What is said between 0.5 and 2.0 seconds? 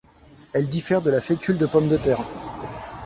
Elle diffère de la fécule de pomme de